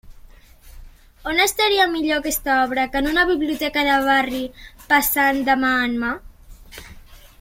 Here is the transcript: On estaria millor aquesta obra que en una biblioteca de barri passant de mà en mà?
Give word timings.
On 1.31 1.41
estaria 1.43 1.85
millor 1.91 2.15
aquesta 2.15 2.55
obra 2.61 2.85
que 2.95 3.03
en 3.05 3.09
una 3.11 3.27
biblioteca 3.33 3.85
de 3.89 3.99
barri 4.09 4.43
passant 4.95 5.43
de 5.51 5.59
mà 5.67 5.71
en 5.83 5.95
mà? 6.07 6.15